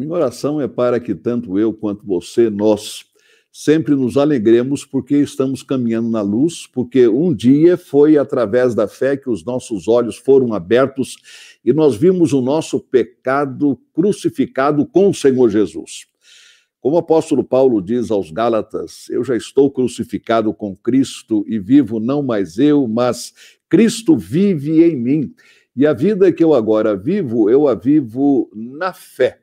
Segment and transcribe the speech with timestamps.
[0.00, 3.04] Minha oração é para que tanto eu quanto você, nós,
[3.52, 9.14] sempre nos alegremos porque estamos caminhando na luz, porque um dia foi através da fé
[9.14, 11.18] que os nossos olhos foram abertos
[11.62, 16.06] e nós vimos o nosso pecado crucificado com o Senhor Jesus.
[16.80, 22.00] Como o apóstolo Paulo diz aos Gálatas, eu já estou crucificado com Cristo e vivo
[22.00, 23.34] não mais eu, mas
[23.68, 25.34] Cristo vive em mim.
[25.76, 29.40] E a vida que eu agora vivo, eu a vivo na fé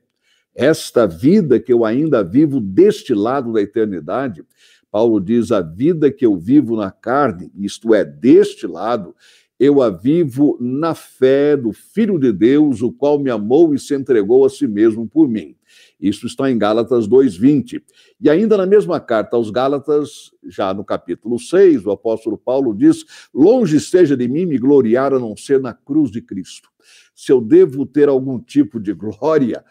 [0.58, 4.44] esta vida que eu ainda vivo deste lado da eternidade,
[4.92, 9.16] Paulo diz: a vida que eu vivo na carne, isto é, deste lado,
[9.60, 13.94] eu a vivo na fé do Filho de Deus, o qual me amou e se
[13.94, 15.56] entregou a si mesmo por mim.
[16.00, 17.84] Isso está em Gálatas 2:20.
[18.20, 23.06] E ainda na mesma carta aos Gálatas, já no capítulo 6, o apóstolo Paulo diz:
[23.32, 26.70] "Longe esteja de mim me gloriar a não ser na cruz de Cristo".
[27.14, 29.64] Se eu devo ter algum tipo de glória,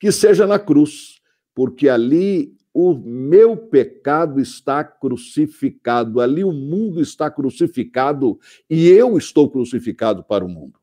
[0.00, 1.20] que seja na cruz,
[1.54, 9.50] porque ali o meu pecado está crucificado, ali o mundo está crucificado e eu estou
[9.50, 10.80] crucificado para o mundo.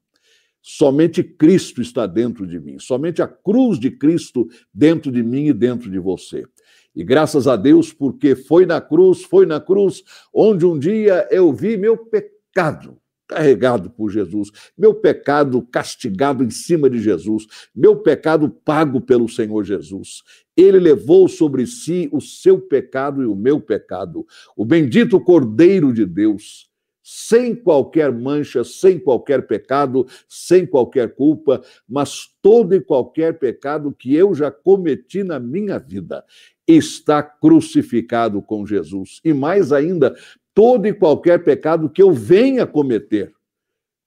[0.61, 5.53] Somente Cristo está dentro de mim, somente a cruz de Cristo dentro de mim e
[5.53, 6.45] dentro de você.
[6.93, 11.53] E graças a Deus, porque foi na cruz, foi na cruz, onde um dia eu
[11.53, 18.49] vi meu pecado carregado por Jesus, meu pecado castigado em cima de Jesus, meu pecado
[18.49, 20.23] pago pelo Senhor Jesus.
[20.55, 24.25] Ele levou sobre si o seu pecado e o meu pecado.
[24.55, 26.67] O bendito Cordeiro de Deus,
[27.03, 34.13] sem qualquer mancha, sem qualquer pecado, sem qualquer culpa, mas todo e qualquer pecado que
[34.13, 36.23] eu já cometi na minha vida
[36.67, 39.21] está crucificado com Jesus.
[39.23, 40.15] E mais ainda,
[40.57, 43.31] todo e qualquer pecado que eu venha cometer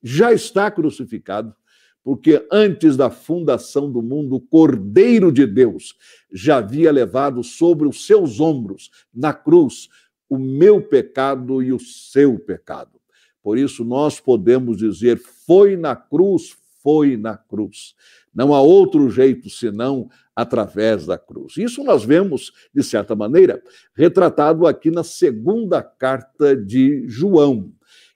[0.02, 1.54] já está crucificado,
[2.02, 5.94] porque antes da fundação do mundo, o Cordeiro de Deus
[6.32, 9.88] já havia levado sobre os seus ombros, na cruz,
[10.28, 13.00] o meu pecado e o seu pecado.
[13.40, 17.94] Por isso, nós podemos dizer: foi na cruz, foi na cruz.
[18.34, 21.56] Não há outro jeito senão através da cruz.
[21.56, 23.62] Isso nós vemos, de certa maneira,
[23.94, 27.72] retratado aqui na segunda carta de João,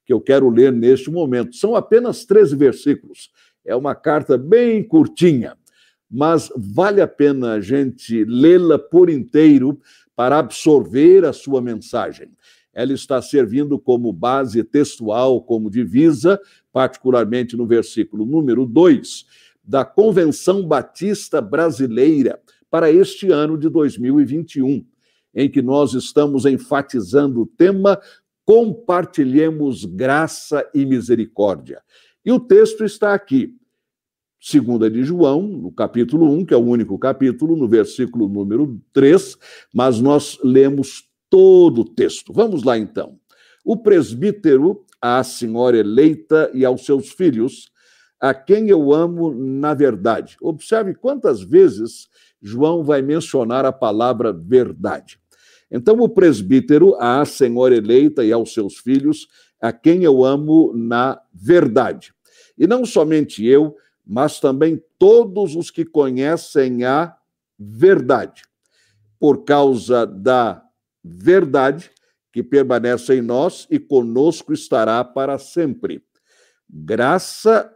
[0.06, 1.56] que eu quero ler neste momento.
[1.56, 3.30] São apenas 13 versículos.
[3.64, 5.56] É uma carta bem curtinha,
[6.10, 9.80] mas vale a pena a gente lê-la por inteiro
[10.14, 12.30] para absorver a sua mensagem.
[12.72, 16.40] Ela está servindo como base textual, como divisa,
[16.72, 19.26] particularmente no versículo número 2
[19.64, 24.84] da Convenção Batista Brasileira para este ano de 2021,
[25.34, 28.00] em que nós estamos enfatizando o tema
[28.44, 31.80] Compartilhemos graça e misericórdia.
[32.22, 33.56] E o texto está aqui,
[34.38, 39.38] segunda de João, no capítulo 1, que é o único capítulo, no versículo número 3,
[39.72, 42.34] mas nós lemos todo o texto.
[42.34, 43.18] Vamos lá então.
[43.64, 47.72] O presbítero, a senhora eleita e aos seus filhos,
[48.24, 50.38] a quem eu amo na verdade.
[50.40, 52.08] Observe quantas vezes
[52.40, 55.20] João vai mencionar a palavra verdade.
[55.70, 59.28] Então, o presbítero, a senhora eleita e aos seus filhos,
[59.60, 62.14] a quem eu amo na verdade.
[62.56, 63.76] E não somente eu,
[64.06, 67.14] mas também todos os que conhecem a
[67.58, 68.40] verdade.
[69.20, 70.62] Por causa da
[71.04, 71.90] verdade
[72.32, 76.02] que permanece em nós e conosco estará para sempre.
[76.66, 77.70] Graça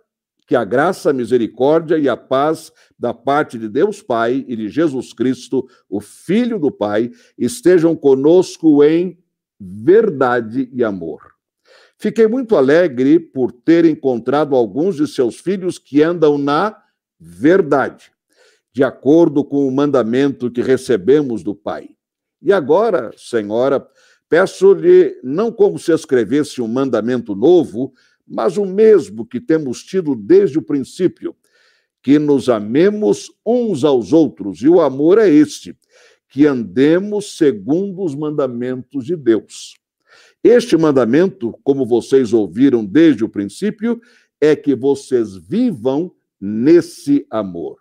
[0.49, 4.71] que a graça, a misericórdia e a paz da parte de Deus Pai e de
[4.71, 9.19] Jesus Cristo, o Filho do Pai, estejam conosco em
[9.61, 11.21] verdade e amor.
[11.99, 16.75] Fiquei muito alegre por ter encontrado alguns de seus filhos que andam na
[17.21, 18.11] verdade,
[18.73, 21.91] de acordo com o mandamento que recebemos do Pai.
[22.41, 23.87] E agora, Senhora,
[24.31, 27.93] peço-lhe, não como se escrevesse um mandamento novo,
[28.29, 31.35] mas o mesmo que temos tido desde o princípio,
[32.03, 34.63] que nos amemos uns aos outros.
[34.63, 35.77] E o amor é este,
[36.29, 39.75] que andemos segundo os mandamentos de Deus.
[40.43, 44.01] Este mandamento, como vocês ouviram desde o princípio,
[44.41, 47.77] é que vocês vivam nesse amor.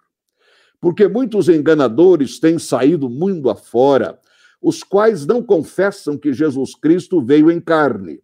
[0.80, 4.19] Porque muitos enganadores têm saído mundo afora,
[4.62, 8.21] os quais não confessam que Jesus Cristo veio em carne.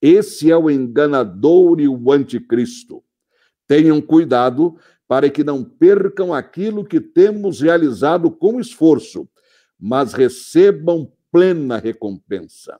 [0.00, 3.02] Esse é o enganador e o anticristo.
[3.66, 9.28] Tenham cuidado para que não percam aquilo que temos realizado com esforço,
[9.78, 12.78] mas recebam plena recompensa.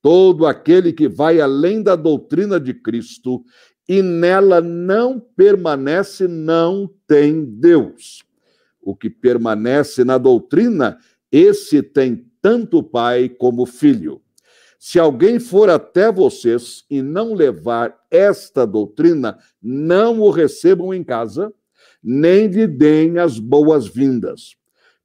[0.00, 3.44] Todo aquele que vai além da doutrina de Cristo
[3.88, 8.24] e nela não permanece, não tem Deus.
[8.80, 10.98] O que permanece na doutrina,
[11.30, 14.20] esse tem tanto pai como filho.
[14.84, 21.54] Se alguém for até vocês e não levar esta doutrina, não o recebam em casa,
[22.02, 24.56] nem lhe deem as boas-vindas,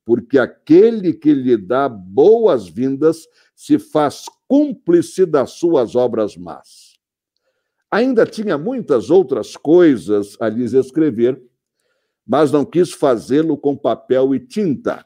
[0.03, 6.97] porque aquele que lhe dá boas-vindas se faz cúmplice das suas obras más.
[7.91, 11.39] Ainda tinha muitas outras coisas a lhes escrever,
[12.25, 15.05] mas não quis fazê-lo com papel e tinta,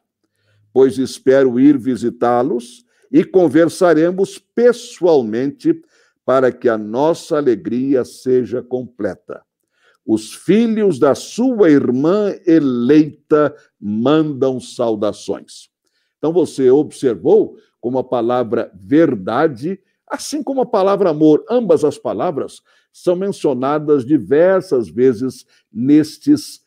[0.72, 5.82] pois espero ir visitá-los e conversaremos pessoalmente
[6.26, 9.44] para que a nossa alegria seja completa.
[10.06, 15.70] Os filhos da sua irmã eleita mandam saudações.
[16.18, 22.62] Então você observou como a palavra verdade, assim como a palavra amor, ambas as palavras
[22.94, 26.62] são mencionadas diversas vezes nestes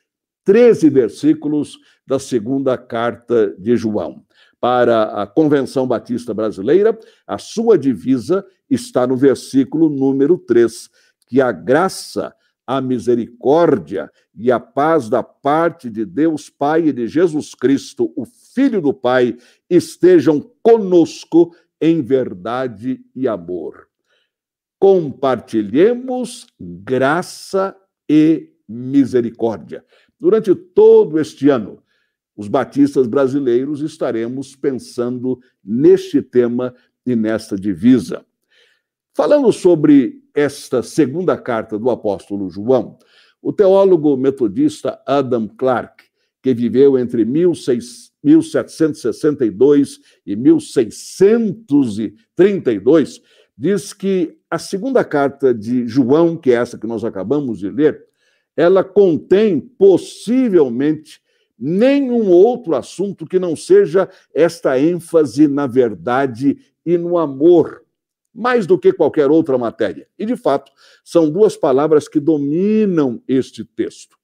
[0.44, 4.25] 13 versículos da segunda carta de João
[4.65, 10.89] para a Convenção Batista Brasileira, a sua divisa está no versículo número 3,
[11.27, 12.35] que a graça,
[12.67, 18.25] a misericórdia e a paz da parte de Deus Pai e de Jesus Cristo, o
[18.25, 19.37] Filho do Pai,
[19.69, 23.87] estejam conosco em verdade e amor.
[24.79, 27.77] Compartilhemos graça
[28.09, 29.85] e misericórdia.
[30.19, 31.84] Durante todo este ano,
[32.37, 36.75] os batistas brasileiros estaremos pensando neste tema
[37.07, 38.27] e nesta divisa.
[39.15, 42.99] Falando sobre esta segunda carta do apóstolo João,
[43.41, 46.07] o teólogo metodista Adam Clarke,
[46.43, 53.23] que viveu entre 1762 e 1632,
[53.57, 58.05] diz que a segunda carta de João, que é essa que nós acabamos de ler,
[58.57, 61.23] ela contém possivelmente
[61.59, 67.83] nenhum outro assunto que não seja esta ênfase na verdade e no amor,
[68.35, 70.09] mais do que qualquer outra matéria.
[70.19, 70.73] E, de fato,
[71.05, 74.17] são duas palavras que dominam este texto.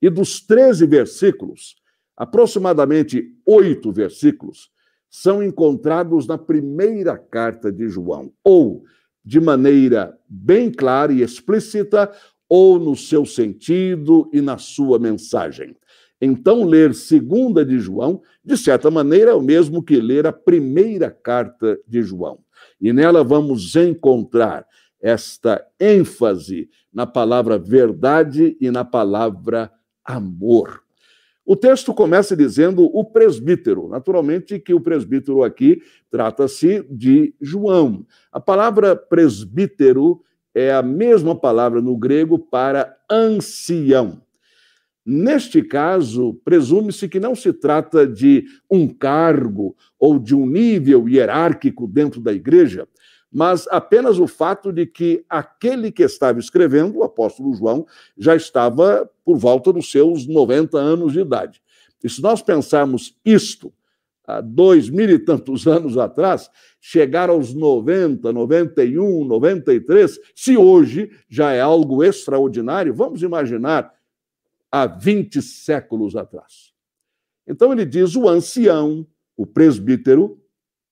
[0.00, 1.76] E dos 13 versículos,
[2.16, 4.70] aproximadamente oito versículos
[5.08, 8.82] são encontrados na primeira carta de João, ou
[9.24, 12.10] de maneira bem clara e explícita,
[12.48, 15.76] ou no seu sentido e na sua mensagem.
[16.24, 21.10] Então, ler segunda de João, de certa maneira, é o mesmo que ler a primeira
[21.10, 22.38] carta de João.
[22.80, 24.64] E nela vamos encontrar
[25.00, 29.68] esta ênfase na palavra verdade e na palavra
[30.04, 30.84] amor.
[31.44, 33.88] O texto começa dizendo o presbítero.
[33.88, 38.06] Naturalmente que o presbítero aqui trata-se de João.
[38.30, 40.22] A palavra presbítero
[40.54, 44.21] é a mesma palavra no grego para ancião.
[45.04, 51.88] Neste caso, presume-se que não se trata de um cargo ou de um nível hierárquico
[51.88, 52.86] dentro da igreja,
[53.32, 57.84] mas apenas o fato de que aquele que estava escrevendo, o apóstolo João,
[58.16, 61.60] já estava por volta dos seus 90 anos de idade.
[62.04, 63.72] E se nós pensarmos isto,
[64.24, 66.48] há dois mil e tantos anos atrás,
[66.80, 73.90] chegar aos 90, 91, 93, se hoje já é algo extraordinário, vamos imaginar
[74.72, 76.72] há 20 séculos atrás.
[77.46, 80.40] Então ele diz: o ancião, o presbítero,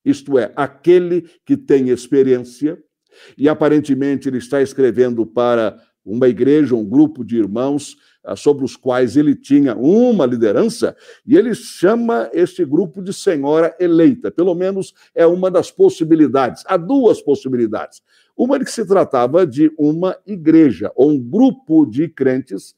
[0.04, 2.78] isto é, aquele que tem experiência,
[3.36, 8.76] e aparentemente ele está escrevendo para uma igreja, um grupo de irmãos ah, sobre os
[8.76, 10.96] quais ele tinha uma liderança,
[11.26, 14.30] e ele chama este grupo de senhora eleita.
[14.30, 16.62] Pelo menos é uma das possibilidades.
[16.66, 18.02] Há duas possibilidades.
[18.36, 22.74] Uma de que se tratava de uma igreja, ou um grupo de crentes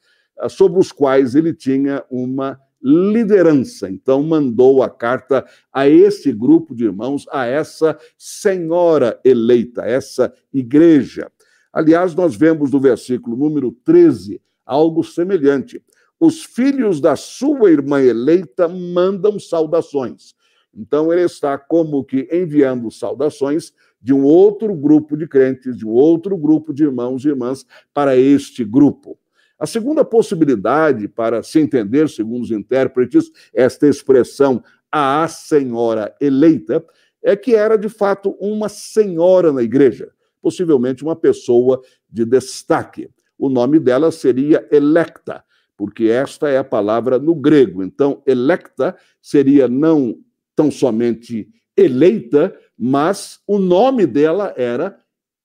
[0.48, 3.88] sobre os quais ele tinha uma liderança.
[3.88, 11.30] Então, mandou a carta a esse grupo de irmãos, a essa senhora eleita, essa igreja.
[11.72, 15.82] Aliás, nós vemos no versículo número 13 algo semelhante.
[16.18, 20.34] Os filhos da sua irmã eleita mandam saudações.
[20.74, 25.90] Então, ele está como que enviando saudações de um outro grupo de crentes, de um
[25.90, 29.18] outro grupo de irmãos e irmãs para este grupo.
[29.62, 36.84] A segunda possibilidade para se entender, segundo os intérpretes, esta expressão a senhora eleita
[37.22, 40.10] é que era de fato uma senhora na igreja,
[40.42, 43.08] possivelmente uma pessoa de destaque.
[43.38, 45.44] O nome dela seria electa,
[45.76, 47.84] porque esta é a palavra no grego.
[47.84, 50.18] Então, electa seria não
[50.56, 54.98] tão somente eleita, mas o nome dela era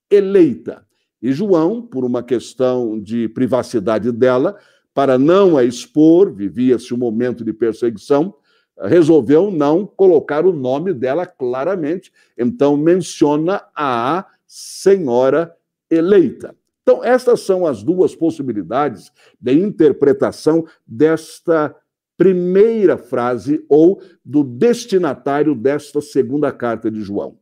[0.09, 0.86] eleita.
[1.21, 4.57] E João, por uma questão de privacidade dela,
[4.93, 8.33] para não a expor, vivia-se um momento de perseguição,
[8.79, 15.55] resolveu não colocar o nome dela claramente, então menciona a senhora
[15.89, 16.55] eleita.
[16.83, 21.75] Então, estas são as duas possibilidades de interpretação desta
[22.17, 27.37] primeira frase ou do destinatário desta segunda carta de João.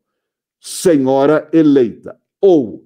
[0.59, 2.85] Senhora eleita, ou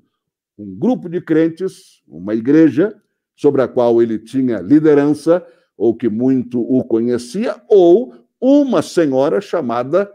[0.60, 2.94] um grupo de crentes, uma igreja
[3.36, 5.46] sobre a qual ele tinha liderança,
[5.78, 10.12] ou que muito o conhecia, ou uma senhora chamada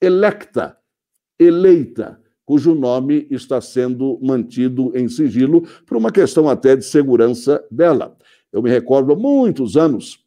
[0.00, 0.78] electa,
[1.38, 8.16] eleita, cujo nome está sendo mantido em sigilo por uma questão até de segurança dela.
[8.50, 10.21] Eu me recordo há muitos anos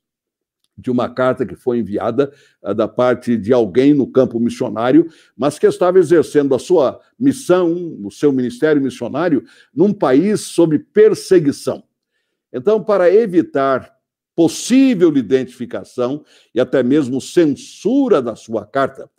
[0.77, 5.57] de uma carta que foi enviada uh, da parte de alguém no campo missionário, mas
[5.57, 11.83] que estava exercendo a sua missão, o seu ministério missionário, num país sob perseguição.
[12.51, 13.95] Então, para evitar
[14.35, 19.09] possível identificação e até mesmo censura da sua carta.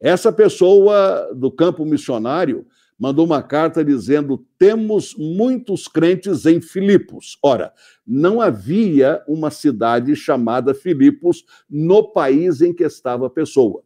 [0.00, 2.66] Essa pessoa do campo missionário
[3.02, 7.36] mandou uma carta dizendo: temos muitos crentes em Filipos.
[7.42, 7.72] Ora,
[8.06, 13.82] não havia uma cidade chamada Filipos no país em que estava a pessoa.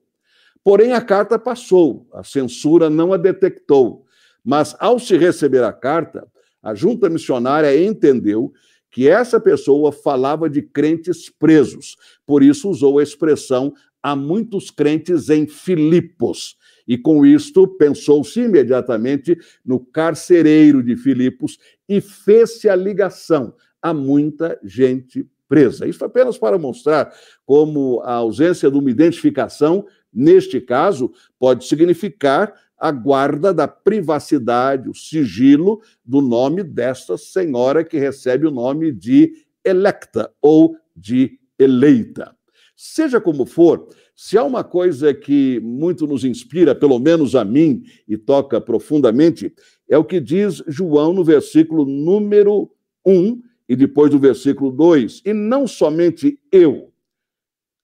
[0.62, 4.04] Porém, a carta passou, a censura não a detectou.
[4.44, 6.28] Mas, ao se receber a carta,
[6.62, 8.52] a junta missionária entendeu
[8.90, 11.96] que essa pessoa falava de crentes presos,
[12.26, 16.56] por isso usou a expressão há muitos crentes em Filipos.
[16.86, 24.58] E com isto pensou-se imediatamente no carcereiro de Filipos e fez-se a ligação a muita
[24.62, 25.86] gente presa.
[25.86, 27.12] Isso apenas para mostrar
[27.44, 34.94] como a ausência de uma identificação, neste caso, pode significar a guarda da privacidade, o
[34.94, 39.32] sigilo do nome desta senhora que recebe o nome de
[39.64, 42.36] electa ou de eleita.
[42.76, 47.84] Seja como for, se há uma coisa que muito nos inspira, pelo menos a mim,
[48.08, 49.52] e toca profundamente,
[49.86, 52.70] é o que diz João no versículo número
[53.04, 55.20] 1 e depois do versículo 2.
[55.26, 56.90] E não somente eu,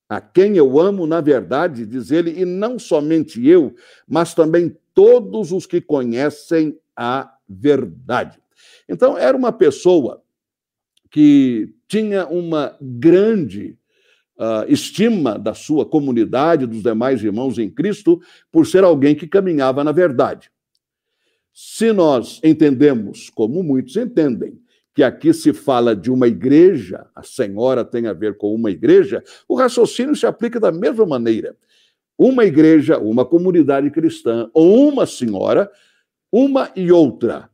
[0.08, 3.74] a quem eu amo, na verdade, diz ele, e não somente eu,
[4.08, 8.40] mas também todos os que conhecem a verdade.
[8.88, 10.22] Então, era uma pessoa
[11.10, 13.78] que tinha uma grande
[14.38, 18.20] uh, estima da sua comunidade, dos demais irmãos em Cristo,
[18.50, 20.50] por ser alguém que caminhava na verdade.
[21.52, 24.58] Se nós entendemos, como muitos entendem,
[24.94, 29.22] que aqui se fala de uma igreja, a senhora tem a ver com uma igreja,
[29.48, 31.56] o raciocínio se aplica da mesma maneira
[32.18, 35.70] uma igreja, uma comunidade cristã ou uma senhora,
[36.30, 37.50] uma e outra,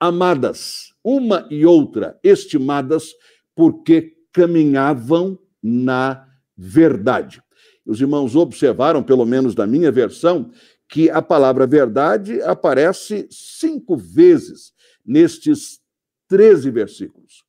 [0.00, 3.14] amadas, uma e outra, estimadas,
[3.54, 7.42] porque caminhavam na verdade.
[7.86, 10.50] Os irmãos observaram, pelo menos da minha versão,
[10.86, 15.80] que a palavra verdade aparece cinco vezes nestes
[16.28, 17.44] 13 versículos,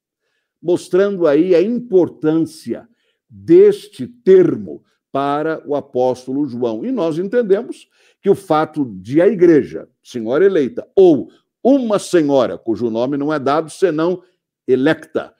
[0.61, 2.87] mostrando aí a importância
[3.29, 4.81] deste termo
[5.11, 6.85] para o apóstolo João.
[6.85, 7.87] E nós entendemos
[8.21, 11.29] que o fato de a igreja, senhora eleita, ou
[11.63, 14.21] uma senhora, cujo nome não é dado senão
[14.67, 15.34] electa,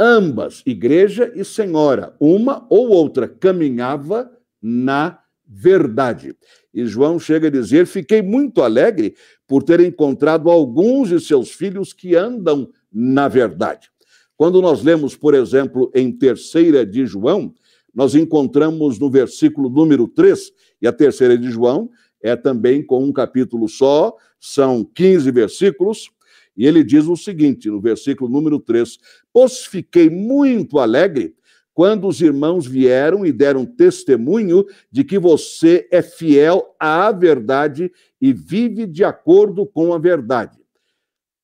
[0.00, 4.30] ambas, igreja e senhora, uma ou outra, caminhava
[4.62, 6.34] na verdade.
[6.72, 9.14] E João chega a dizer: Fiquei muito alegre
[9.46, 13.90] por ter encontrado alguns de seus filhos que andam na verdade.
[14.36, 17.52] Quando nós lemos, por exemplo, em terceira de João,
[17.94, 21.90] nós encontramos no versículo número 3, e a terceira de João
[22.22, 26.10] é também com um capítulo só, são 15 versículos,
[26.56, 28.98] e ele diz o seguinte, no versículo número 3:
[29.32, 31.34] Pois fiquei muito alegre
[31.72, 37.90] quando os irmãos vieram e deram testemunho de que você é fiel à verdade
[38.20, 40.58] e vive de acordo com a verdade.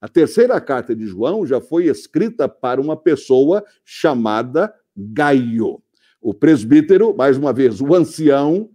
[0.00, 5.82] A terceira carta de João já foi escrita para uma pessoa chamada Gaio
[6.26, 8.68] o presbítero, mais uma vez, o ancião,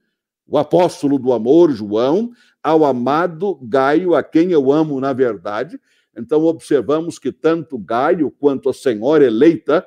[0.48, 2.32] o apóstolo do amor, João,
[2.64, 5.78] ao amado Gaio, a quem eu amo na verdade.
[6.18, 9.86] Então, observamos que tanto Gaio quanto a senhora eleita,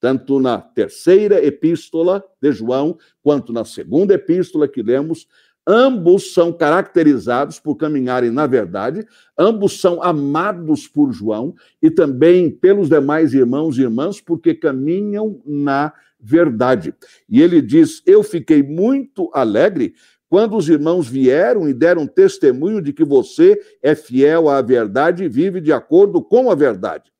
[0.00, 5.26] tanto na terceira epístola de João, quanto na segunda epístola que lemos,
[5.66, 12.88] ambos são caracterizados por caminharem na verdade, ambos são amados por João e também pelos
[12.88, 16.94] demais irmãos e irmãs, porque caminham na verdade.
[17.28, 19.94] E ele diz: Eu fiquei muito alegre
[20.28, 25.28] quando os irmãos vieram e deram testemunho de que você é fiel à verdade e
[25.28, 27.10] vive de acordo com a verdade.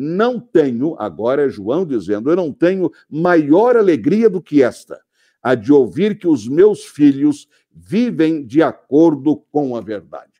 [0.00, 5.00] não tenho, agora é João dizendo, eu não tenho maior alegria do que esta,
[5.42, 10.32] a de ouvir que os meus filhos vivem de acordo com a verdade.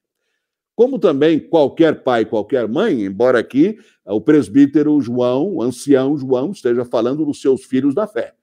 [0.76, 6.84] Como também qualquer pai, qualquer mãe, embora aqui o presbítero João, o ancião João, esteja
[6.84, 8.34] falando dos seus filhos da fé.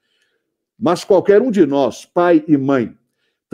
[0.78, 2.94] Mas qualquer um de nós, pai e mãe,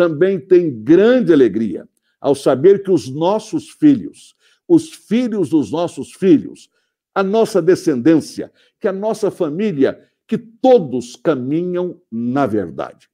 [0.02, 1.88] também tem grande alegria
[2.20, 4.36] ao saber que os nossos filhos,
[4.68, 6.72] os filhos dos nossos filhos,
[7.14, 13.08] a nossa descendência, que a nossa família, que todos caminham na verdade.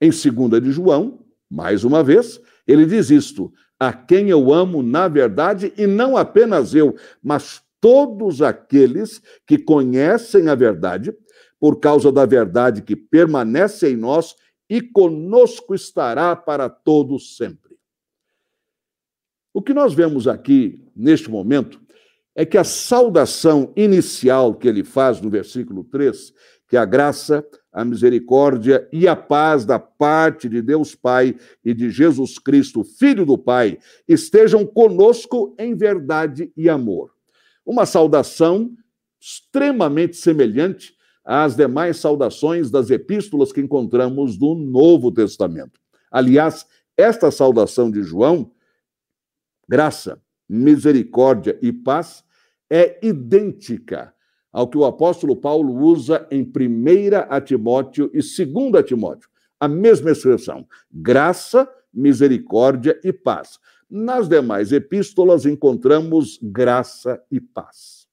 [0.00, 5.08] Em 2 de João, mais uma vez, ele diz isto: a quem eu amo na
[5.08, 11.12] verdade, e não apenas eu, mas todos aqueles que conhecem a verdade,
[11.58, 14.36] por causa da verdade que permanece em nós
[14.68, 17.76] e conosco estará para todos sempre.
[19.52, 21.80] O que nós vemos aqui, neste momento,
[22.34, 26.32] é que a saudação inicial que ele faz no versículo 3,
[26.68, 31.90] que a graça, a misericórdia e a paz da parte de Deus Pai e de
[31.90, 33.78] Jesus Cristo, Filho do Pai,
[34.08, 37.12] estejam conosco em verdade e amor.
[37.64, 38.74] Uma saudação
[39.20, 40.94] extremamente semelhante
[41.24, 45.80] às demais saudações das epístolas que encontramos no Novo Testamento.
[46.10, 46.66] Aliás,
[46.96, 48.52] esta saudação de João,
[49.68, 52.22] graça, misericórdia e paz,
[52.70, 54.12] é idêntica
[54.52, 59.28] ao que o apóstolo Paulo usa em 1 Timóteo e 2 Timóteo.
[59.58, 63.58] A mesma expressão: graça, misericórdia e paz.
[63.90, 68.03] Nas demais epístolas encontramos graça e paz.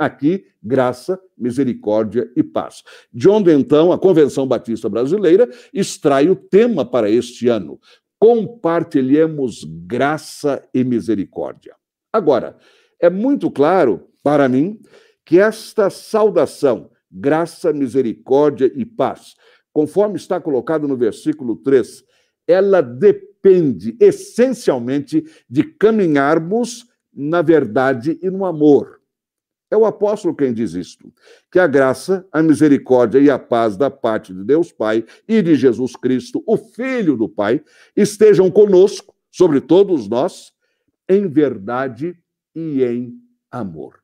[0.00, 2.82] Aqui, graça, misericórdia e paz.
[3.12, 7.78] De onde então a Convenção Batista Brasileira extrai o tema para este ano:
[8.18, 11.74] compartilhemos graça e misericórdia.
[12.10, 12.56] Agora,
[12.98, 14.80] é muito claro para mim
[15.22, 19.34] que esta saudação, graça, misericórdia e paz,
[19.70, 22.02] conforme está colocado no versículo 3,
[22.48, 28.99] ela depende essencialmente de caminharmos na verdade e no amor.
[29.70, 31.12] É o apóstolo quem diz isto:
[31.50, 35.54] que a graça, a misericórdia e a paz da parte de Deus Pai e de
[35.54, 37.62] Jesus Cristo, o Filho do Pai,
[37.96, 40.52] estejam conosco, sobre todos nós,
[41.08, 42.18] em verdade
[42.52, 43.14] e em
[43.48, 44.02] amor.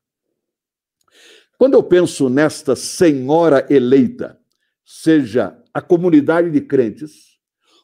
[1.59, 4.39] Quando eu penso nesta senhora eleita,
[4.85, 7.39] seja a comunidade de crentes,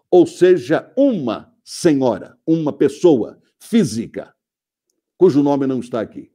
[0.08, 4.32] ou seja uma senhora, uma pessoa física,
[5.16, 6.31] cujo nome não está aqui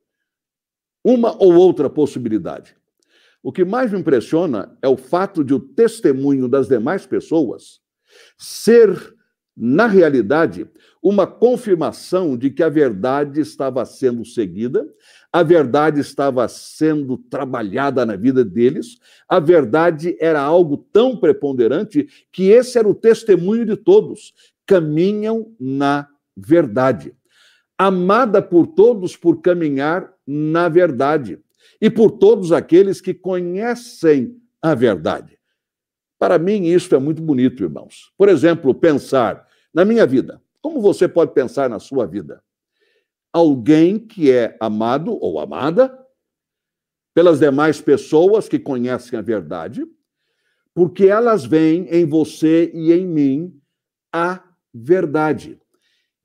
[1.08, 2.76] uma ou outra possibilidade.
[3.42, 7.80] O que mais me impressiona é o fato de o testemunho das demais pessoas
[8.38, 9.16] ser,
[9.56, 10.68] na realidade,
[11.02, 14.86] uma confirmação de que a verdade estava sendo seguida,
[15.32, 18.98] a verdade estava sendo trabalhada na vida deles,
[19.30, 24.34] a verdade era algo tão preponderante que esse era o testemunho de todos.
[24.66, 27.14] Caminham na verdade
[27.78, 31.40] amada por todos por caminhar na verdade
[31.80, 35.38] e por todos aqueles que conhecem a verdade.
[36.18, 38.12] Para mim, isso é muito bonito, irmãos.
[38.18, 40.42] Por exemplo, pensar na minha vida.
[40.62, 42.44] Como você pode pensar na sua vida?
[43.32, 45.96] Alguém que é amado ou amada
[47.14, 49.86] pelas demais pessoas que conhecem a verdade,
[50.74, 53.62] porque elas veem em você e em mim
[54.12, 55.60] a verdade.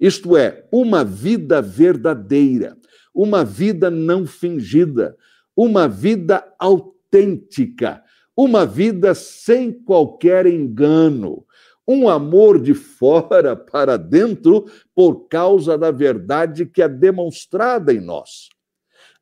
[0.03, 2.77] Isto é, uma vida verdadeira,
[3.15, 5.17] uma vida não fingida,
[5.57, 8.03] uma vida autêntica,
[8.37, 11.47] uma vida sem qualquer engano,
[11.87, 18.49] um amor de fora para dentro por causa da verdade que é demonstrada em nós.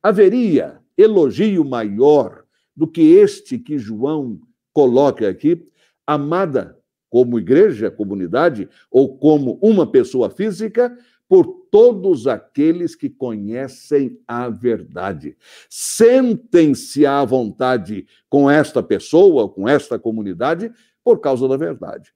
[0.01, 2.43] Haveria elogio maior
[2.75, 4.39] do que este que João
[4.73, 5.63] coloca aqui,
[6.07, 6.80] amada
[7.11, 10.97] como igreja, comunidade, ou como uma pessoa física,
[11.27, 15.37] por todos aqueles que conhecem a verdade.
[15.69, 20.71] Sentem-se à vontade com esta pessoa, com esta comunidade,
[21.03, 22.13] por causa da verdade.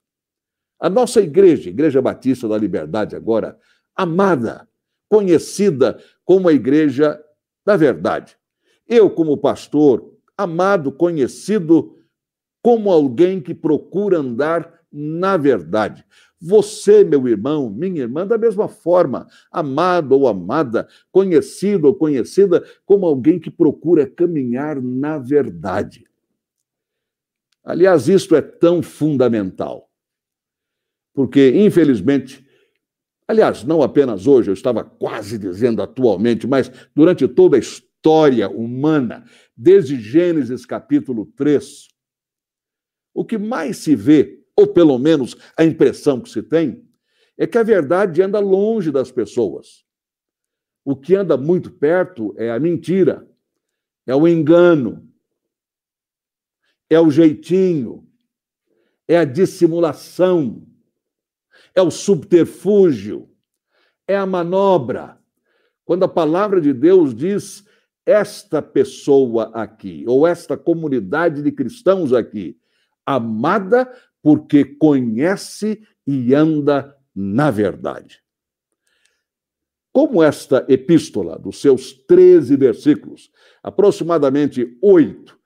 [0.79, 3.57] A nossa igreja, Igreja Batista da Liberdade, agora,
[3.95, 4.67] amada,
[5.09, 7.21] conhecida como a Igreja
[7.65, 8.37] da Verdade.
[8.87, 11.97] Eu, como pastor, amado, conhecido
[12.61, 16.05] como alguém que procura andar na verdade.
[16.39, 23.05] Você, meu irmão, minha irmã, da mesma forma, amado ou amada, conhecido ou conhecida como
[23.05, 26.05] alguém que procura caminhar na verdade.
[27.63, 29.89] Aliás, isto é tão fundamental.
[31.13, 32.45] Porque, infelizmente,
[33.27, 39.25] aliás, não apenas hoje, eu estava quase dizendo atualmente, mas durante toda a história, humana,
[39.57, 41.87] desde Gênesis capítulo 3,
[43.15, 46.87] o que mais se vê, ou pelo menos a impressão que se tem,
[47.37, 49.83] é que a verdade anda longe das pessoas.
[50.83, 53.27] O que anda muito perto é a mentira,
[54.05, 55.11] é o engano,
[56.89, 58.07] é o jeitinho,
[59.07, 60.65] é a dissimulação,
[61.73, 63.29] é o subterfúgio,
[64.07, 65.19] é a manobra.
[65.83, 67.65] Quando a palavra de Deus diz
[68.05, 72.57] esta pessoa aqui, ou esta comunidade de cristãos aqui,
[73.05, 73.91] amada
[74.25, 78.23] porque conhece e anda na verdade.
[79.93, 83.29] Como esta epístola, dos seus 13 versículos,
[83.61, 85.37] aproximadamente oito,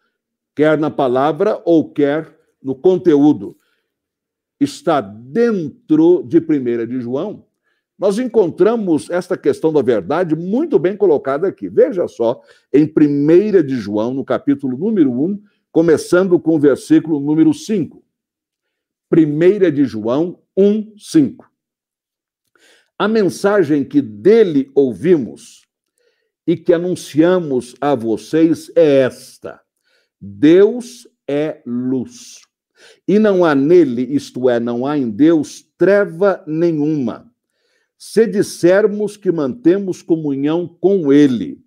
[0.56, 3.58] quer na palavra ou quer no conteúdo,
[4.62, 7.46] está dentro de 1 de João,
[7.98, 11.68] nós encontramos esta questão da verdade muito bem colocada aqui.
[11.68, 12.40] Veja só,
[12.72, 15.38] em 1 de João, no capítulo número 1,
[15.70, 18.08] começando com o versículo número 5.
[19.12, 21.50] 1 de João 1, 5.
[22.98, 25.66] A mensagem que dele ouvimos
[26.46, 29.60] e que anunciamos a vocês é esta:
[30.22, 32.42] Deus é luz.
[33.08, 37.30] E não há nele, isto é, não há em Deus treva nenhuma.
[37.98, 41.62] Se dissermos que mantemos comunhão com ele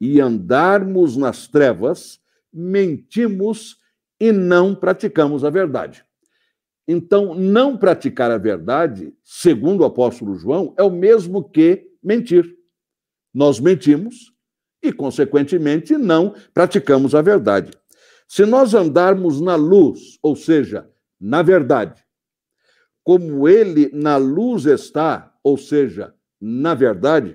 [0.00, 2.20] e andarmos nas trevas,
[2.52, 3.78] mentimos
[4.20, 6.04] e não praticamos a verdade.
[6.86, 12.56] Então, não praticar a verdade, segundo o apóstolo João, é o mesmo que mentir.
[13.32, 14.32] Nós mentimos
[14.82, 17.70] e, consequentemente, não praticamos a verdade.
[18.28, 22.04] Se nós andarmos na luz, ou seja, na verdade,
[23.02, 27.34] como ele na luz está, ou seja, na verdade,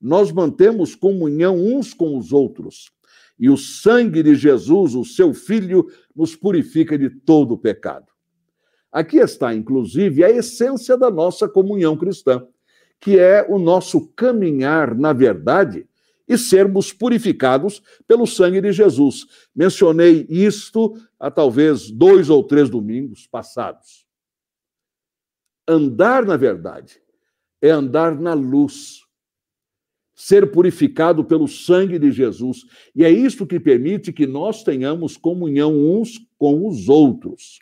[0.00, 2.90] nós mantemos comunhão uns com os outros
[3.38, 8.15] e o sangue de Jesus, o seu Filho, nos purifica de todo o pecado.
[8.90, 12.46] Aqui está, inclusive, a essência da nossa comunhão cristã,
[13.00, 15.86] que é o nosso caminhar na verdade
[16.28, 19.26] e sermos purificados pelo sangue de Jesus.
[19.54, 24.06] Mencionei isto há talvez dois ou três domingos passados.
[25.68, 27.00] Andar na verdade
[27.60, 29.06] é andar na luz
[30.16, 32.64] ser purificado pelo sangue de Jesus.
[32.94, 37.58] E é isso que permite que nós tenhamos comunhão uns com os outros.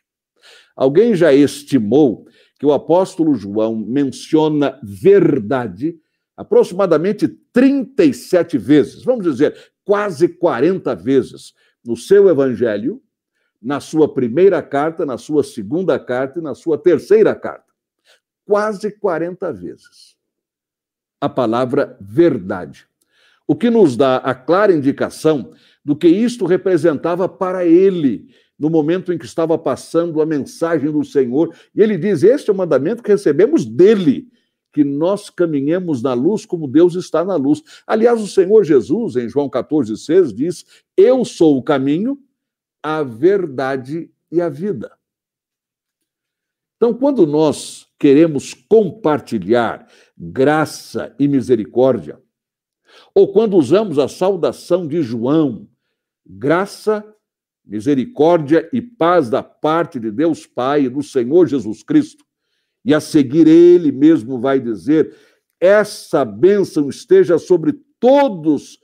[0.75, 2.27] Alguém já estimou
[2.59, 5.99] que o apóstolo João menciona verdade
[6.37, 13.01] aproximadamente 37 vezes, vamos dizer, quase 40 vezes no seu evangelho,
[13.63, 17.73] na sua primeira carta, na sua segunda carta e na sua terceira carta.
[18.45, 20.15] Quase 40 vezes
[21.25, 22.87] a palavra verdade.
[23.47, 29.13] O que nos dá a clara indicação do que isto representava para ele no momento
[29.13, 31.55] em que estava passando a mensagem do Senhor.
[31.75, 34.29] E ele diz: Este é o mandamento que recebemos dele,
[34.73, 37.63] que nós caminhemos na luz como Deus está na luz.
[37.87, 40.65] Aliás, o Senhor Jesus, em João 14,6, diz:
[40.97, 42.19] Eu sou o caminho,
[42.83, 44.93] a verdade e a vida.
[46.77, 49.89] Então, quando nós queremos compartilhar
[50.19, 52.21] graça e misericórdia,
[53.15, 55.69] ou quando usamos a saudação de João,
[56.27, 57.05] graça,
[57.65, 62.25] misericórdia e paz da parte de Deus Pai e do Senhor Jesus Cristo,
[62.85, 65.17] e a seguir ele mesmo vai dizer:
[65.59, 68.79] essa bênção esteja sobre todos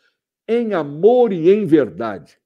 [0.48, 2.38] em amor e em verdade.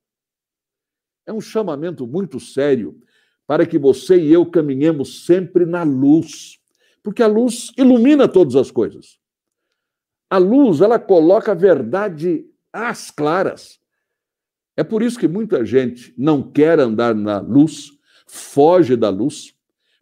[1.27, 3.01] É um chamamento muito sério
[3.47, 6.59] para que você e eu caminhemos sempre na luz,
[7.03, 9.19] porque a luz ilumina todas as coisas.
[10.29, 13.79] A luz, ela coloca a verdade às claras.
[14.77, 17.93] É por isso que muita gente não quer andar na luz,
[18.27, 19.55] foge da luz,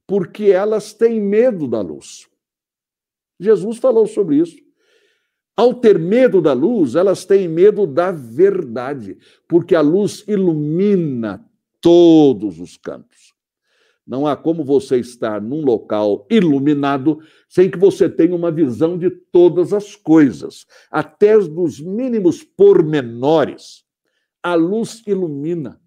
[0.06, 2.28] porque elas têm medo da luz.
[3.38, 4.56] Jesus falou sobre isso.
[5.54, 11.44] Ao ter medo da luz, elas têm medo da verdade, porque a luz ilumina
[11.80, 13.32] todos os campos.
[14.06, 19.10] Não há como você estar num local iluminado sem que você tenha uma visão de
[19.10, 23.81] todas as coisas, até dos mínimos pormenores.
[24.42, 25.80] A luz ilumina.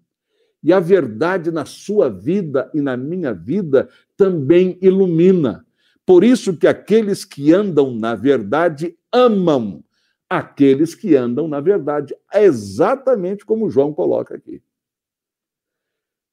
[0.62, 5.64] E a verdade na sua vida e na minha vida também ilumina.
[6.04, 9.84] Por isso que aqueles que andam na verdade amam
[10.28, 12.14] aqueles que andam na verdade.
[12.32, 14.62] É exatamente como João coloca aqui.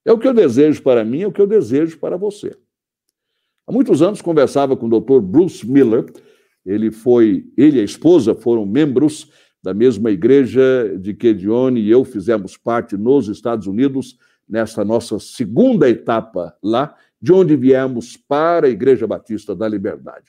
[0.06, 2.56] É o que eu desejo para mim, é o que eu desejo para você.
[3.66, 5.22] Há muitos anos conversava com o Dr.
[5.22, 6.06] Bruce Miller.
[6.66, 9.32] Ele foi, ele e a esposa foram membros
[9.64, 15.18] da mesma igreja de que Edione e eu fizemos parte nos Estados Unidos, nessa nossa
[15.20, 20.26] segunda etapa lá, de onde viemos para a Igreja Batista da Liberdade.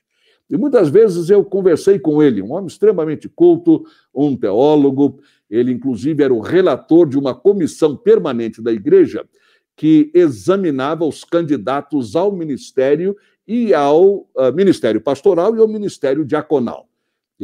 [0.48, 5.18] E muitas vezes eu conversei com ele, um homem extremamente culto, um teólogo,
[5.50, 9.26] ele inclusive era o relator de uma comissão permanente da igreja
[9.76, 13.16] que examinava os candidatos ao ministério
[13.48, 16.88] e ao uh, ministério pastoral e ao ministério diaconal.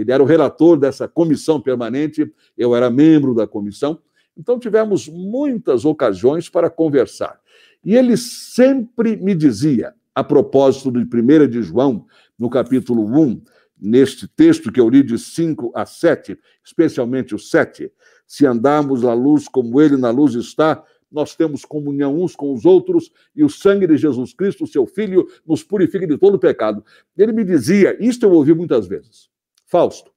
[0.00, 4.00] Ele era o relator dessa comissão permanente, eu era membro da comissão,
[4.36, 7.38] então tivemos muitas ocasiões para conversar.
[7.84, 12.06] E ele sempre me dizia, a propósito de 1 de João,
[12.38, 13.42] no capítulo 1,
[13.80, 17.90] neste texto que eu li de 5 a 7, especialmente o 7,
[18.26, 22.64] se andarmos na luz como ele na luz está, nós temos comunhão uns com os
[22.64, 26.84] outros e o sangue de Jesus Cristo, seu Filho, nos purifica de todo pecado.
[27.16, 29.28] Ele me dizia, isto eu ouvi muitas vezes,
[29.70, 30.12] Fausto,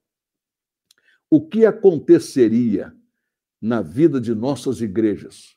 [1.30, 2.94] o que aconteceria
[3.60, 5.56] na vida de nossas igrejas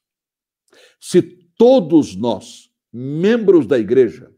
[0.99, 4.31] se todos nós, membros da igreja,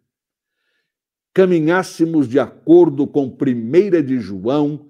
[1.33, 4.89] caminhássemos de acordo com 1 de João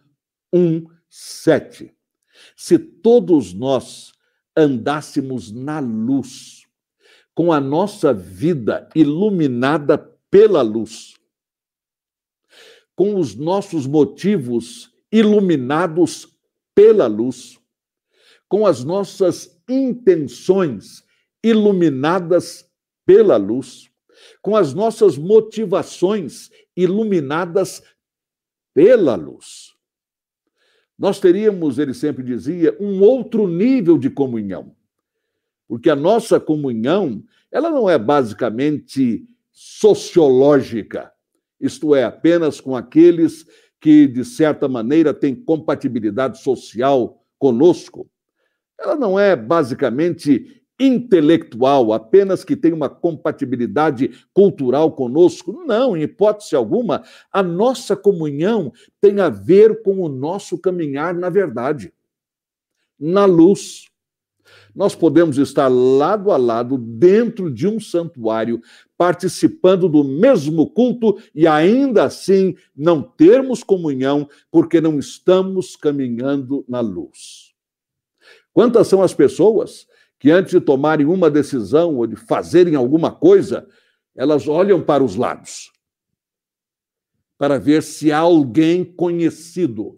[0.54, 1.96] 1, 7.
[2.56, 4.14] Se todos nós
[4.56, 6.66] andássemos na luz,
[7.34, 9.98] com a nossa vida iluminada
[10.30, 11.19] pela luz,
[13.00, 16.38] com os nossos motivos iluminados
[16.76, 17.58] pela luz,
[18.46, 21.02] com as nossas intenções
[21.42, 22.70] iluminadas
[23.06, 23.90] pela luz,
[24.42, 27.82] com as nossas motivações iluminadas
[28.74, 29.74] pela luz.
[30.98, 34.76] Nós teríamos, ele sempre dizia, um outro nível de comunhão.
[35.70, 41.14] Porque a nossa comunhão, ela não é basicamente sociológica,
[41.60, 43.46] isto é, apenas com aqueles
[43.80, 48.10] que, de certa maneira, têm compatibilidade social conosco.
[48.78, 55.64] Ela não é basicamente intelectual, apenas que tem uma compatibilidade cultural conosco.
[55.66, 61.30] Não, em hipótese alguma, a nossa comunhão tem a ver com o nosso caminhar na
[61.30, 61.94] verdade,
[62.98, 63.90] na luz.
[64.74, 68.62] Nós podemos estar lado a lado dentro de um santuário,
[69.00, 76.82] participando do mesmo culto e ainda assim não termos comunhão, porque não estamos caminhando na
[76.82, 77.54] luz.
[78.52, 79.88] Quantas são as pessoas
[80.20, 83.66] que antes de tomarem uma decisão ou de fazerem alguma coisa,
[84.14, 85.72] elas olham para os lados
[87.38, 89.98] para ver se há alguém conhecido,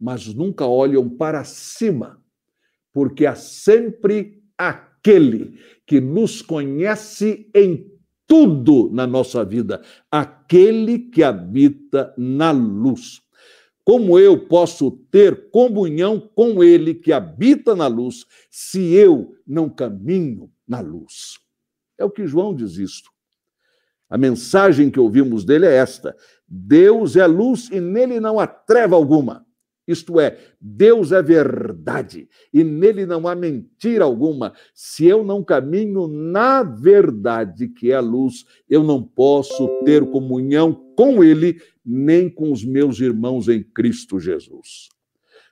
[0.00, 2.20] mas nunca olham para cima
[2.92, 7.89] porque há sempre aquele que nos conhece em
[8.30, 13.20] tudo na nossa vida, aquele que habita na luz.
[13.84, 20.48] Como eu posso ter comunhão com ele que habita na luz, se eu não caminho
[20.68, 21.40] na luz?
[21.98, 23.10] É o que João diz isto.
[24.08, 26.16] A mensagem que ouvimos dele é esta:
[26.46, 29.44] Deus é luz e nele não há treva alguma.
[29.90, 34.52] Isto é, Deus é verdade e nele não há mentira alguma.
[34.74, 40.72] Se eu não caminho na verdade, que é a luz, eu não posso ter comunhão
[40.96, 44.88] com ele, nem com os meus irmãos em Cristo Jesus.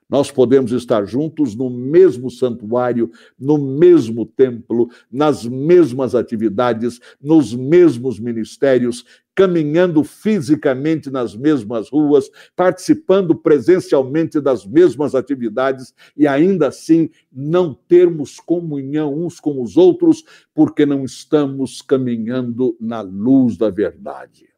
[0.09, 8.19] Nós podemos estar juntos no mesmo santuário, no mesmo templo, nas mesmas atividades, nos mesmos
[8.19, 17.75] ministérios, caminhando fisicamente nas mesmas ruas, participando presencialmente das mesmas atividades e ainda assim não
[17.75, 24.49] termos comunhão uns com os outros, porque não estamos caminhando na luz da verdade.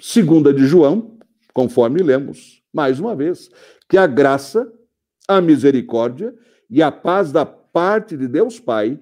[0.00, 1.17] Segunda de João,
[1.58, 3.50] conforme lemos, mais uma vez,
[3.88, 4.72] que a graça,
[5.26, 6.32] a misericórdia
[6.70, 8.96] e a paz da parte de Deus Pai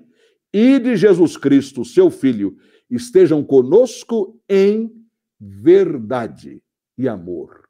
[0.54, 2.56] e de Jesus Cristo, seu Filho,
[2.88, 4.90] estejam conosco em
[5.38, 6.62] verdade
[6.96, 7.68] e amor,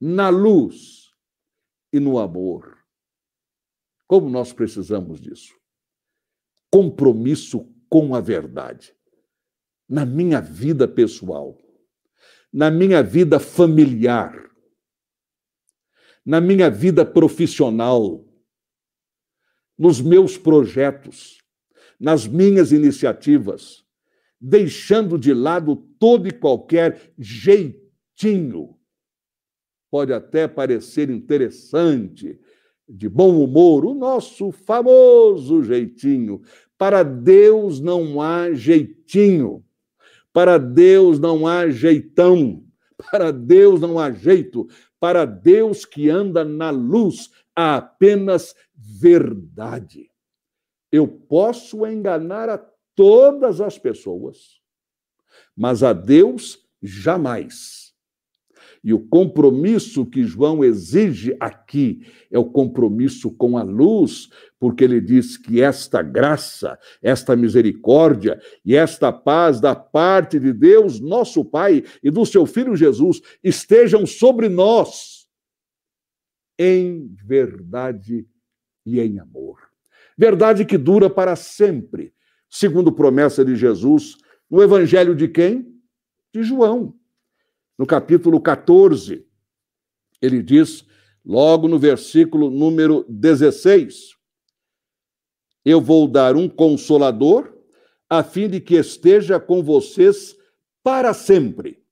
[0.00, 1.10] na luz
[1.92, 2.78] e no amor.
[4.06, 5.56] Como nós precisamos disso?
[6.70, 8.94] Compromisso com a verdade.
[9.88, 11.58] Na minha vida pessoal,
[12.52, 14.50] na minha vida familiar,
[16.24, 18.24] na minha vida profissional,
[19.78, 21.38] nos meus projetos,
[21.98, 23.84] nas minhas iniciativas,
[24.40, 28.76] deixando de lado todo e qualquer jeitinho.
[29.90, 32.38] Pode até parecer interessante,
[32.88, 36.42] de bom humor, o nosso famoso jeitinho.
[36.76, 39.64] Para Deus não há jeitinho.
[40.32, 42.64] Para Deus não há jeitão,
[43.10, 44.66] para Deus não há jeito,
[44.98, 50.08] Para Deus que anda na luz, há apenas verdade.
[50.92, 52.58] Eu posso enganar a
[52.94, 54.60] todas as pessoas,
[55.56, 57.91] mas a Deus jamais.
[58.84, 65.00] E o compromisso que João exige aqui é o compromisso com a luz, porque ele
[65.00, 71.84] diz que esta graça, esta misericórdia e esta paz da parte de Deus, nosso Pai,
[72.02, 75.28] e do seu Filho Jesus estejam sobre nós
[76.58, 78.26] em verdade
[78.84, 79.60] e em amor.
[80.18, 82.12] Verdade que dura para sempre,
[82.50, 84.16] segundo promessa de Jesus,
[84.50, 85.72] no Evangelho de quem?
[86.34, 87.00] De João
[87.78, 89.26] no capítulo 14,
[90.20, 90.84] ele diz,
[91.24, 94.16] logo no versículo número 16:
[95.64, 97.52] Eu vou dar um consolador,
[98.08, 100.36] a fim de que esteja com vocês
[100.82, 101.82] para sempre.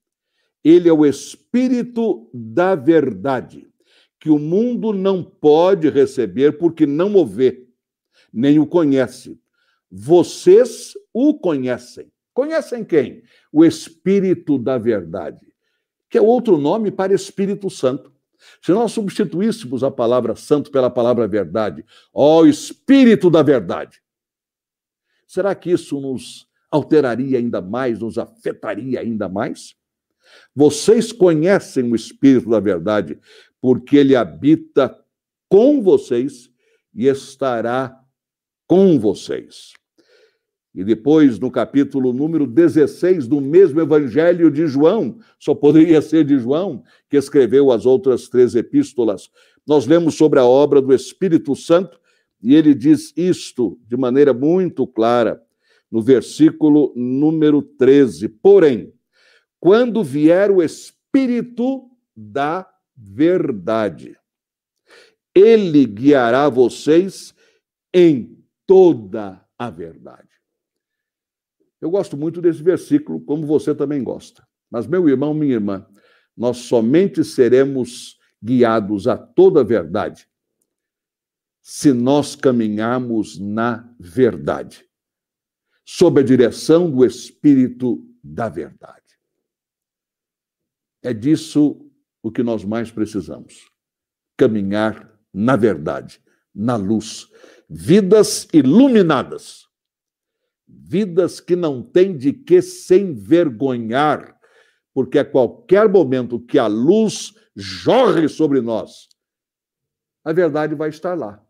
[0.63, 3.67] Ele é o Espírito da Verdade,
[4.21, 7.67] que o mundo não pode receber porque não o vê,
[8.31, 9.41] nem o conhece.
[9.91, 12.13] Vocês o conhecem.
[12.35, 13.23] Conhecem quem?
[13.51, 15.50] O Espírito da Verdade
[16.11, 18.13] que é outro nome para Espírito Santo.
[18.61, 24.03] Se nós substituíssemos a palavra santo pela palavra verdade, ó Espírito da Verdade,
[25.27, 29.77] será que isso nos alteraria ainda mais, nos afetaria ainda mais?
[30.55, 33.19] Vocês conhecem o Espírito da Verdade,
[33.61, 34.99] porque ele habita
[35.49, 36.51] com vocês
[36.95, 38.01] e estará
[38.67, 39.75] com vocês.
[40.75, 46.39] E depois, no capítulo número 16 do mesmo Evangelho de João, só poderia ser de
[46.39, 49.31] João, que escreveu as outras três epístolas,
[49.67, 52.01] nós lemos sobre a obra do Espírito Santo,
[52.43, 55.43] e ele diz isto de maneira muito clara,
[55.91, 58.29] no versículo número 13.
[58.29, 58.93] Porém,
[59.59, 64.17] quando vier o Espírito da verdade,
[65.35, 67.35] ele guiará vocês
[67.93, 70.30] em toda a verdade.
[71.81, 74.47] Eu gosto muito desse versículo, como você também gosta.
[74.71, 75.87] Mas, meu irmão, minha irmã,
[76.37, 80.29] nós somente seremos guiados a toda a verdade
[81.63, 84.89] se nós caminharmos na verdade,
[85.85, 89.01] sob a direção do Espírito da Verdade.
[91.03, 91.91] É disso
[92.23, 93.71] o que nós mais precisamos:
[94.37, 96.21] caminhar na verdade,
[96.55, 97.29] na luz,
[97.69, 99.70] vidas iluminadas
[100.73, 104.39] vidas que não têm de que se envergonhar,
[104.93, 109.09] porque a qualquer momento que a luz jorre sobre nós,
[110.25, 111.45] a verdade vai estar lá.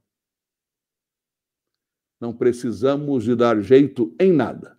[2.21, 4.79] Não precisamos de dar jeito em nada.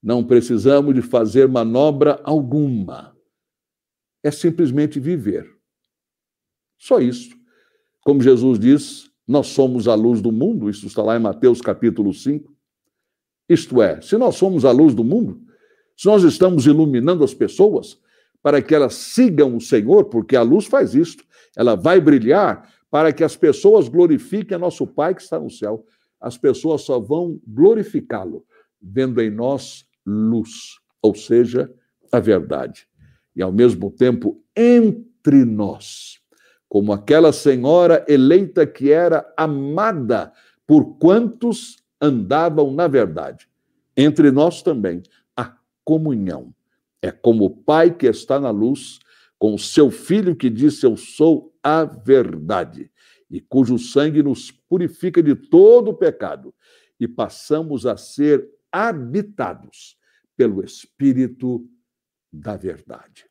[0.00, 3.16] Não precisamos de fazer manobra alguma.
[4.22, 5.50] É simplesmente viver.
[6.78, 7.36] Só isso.
[8.00, 12.14] Como Jesus diz, nós somos a luz do mundo, isso está lá em Mateus capítulo
[12.14, 12.55] 5.
[13.48, 15.40] Isto é, se nós somos a luz do mundo,
[15.96, 17.98] se nós estamos iluminando as pessoas
[18.42, 21.24] para que elas sigam o Senhor, porque a luz faz isto,
[21.56, 25.84] ela vai brilhar para que as pessoas glorifiquem a nosso Pai que está no céu.
[26.20, 28.44] As pessoas só vão glorificá-lo
[28.80, 31.72] vendo em nós luz, ou seja,
[32.12, 32.86] a verdade.
[33.34, 36.20] E ao mesmo tempo, entre nós,
[36.68, 40.32] como aquela senhora eleita que era amada
[40.66, 43.48] por quantos andavam na verdade.
[43.96, 45.02] Entre nós também,
[45.36, 46.54] a comunhão.
[47.02, 48.98] É como o Pai que está na luz,
[49.38, 52.90] com o seu Filho que disse: Eu sou a verdade,
[53.30, 56.54] e cujo sangue nos purifica de todo o pecado,
[56.98, 59.96] e passamos a ser habitados
[60.36, 61.68] pelo Espírito
[62.32, 63.26] da verdade.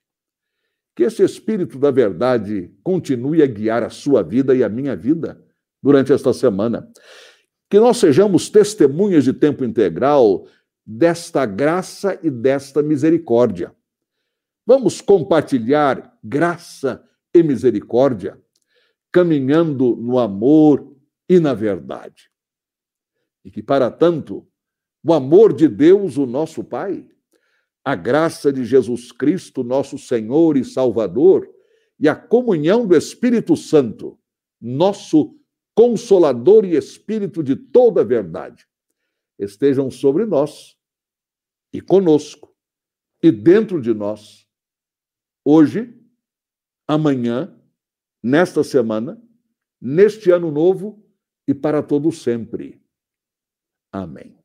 [0.95, 5.43] Que esse Espírito da verdade continue a guiar a sua vida e a minha vida
[5.83, 6.89] durante esta semana
[7.69, 10.47] que nós sejamos testemunhas de tempo integral
[10.85, 13.75] desta graça e desta misericórdia.
[14.65, 18.39] Vamos compartilhar graça e misericórdia,
[19.11, 20.95] caminhando no amor
[21.27, 22.29] e na verdade.
[23.43, 24.47] E que, para tanto,
[25.03, 27.07] o amor de Deus, o nosso Pai,
[27.83, 31.47] a graça de Jesus Cristo, nosso Senhor e Salvador,
[31.99, 34.19] e a comunhão do Espírito Santo,
[34.59, 35.35] nosso
[35.75, 38.65] Consolador e Espírito de toda a verdade,
[39.37, 40.77] estejam sobre nós
[41.73, 42.55] e conosco
[43.21, 44.47] e dentro de nós,
[45.43, 45.99] hoje,
[46.87, 47.59] amanhã,
[48.23, 49.21] nesta semana,
[49.81, 51.03] neste ano novo
[51.47, 52.81] e para todo sempre.
[53.91, 54.44] Amém.